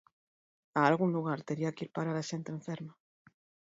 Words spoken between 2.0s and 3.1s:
a xente enferma.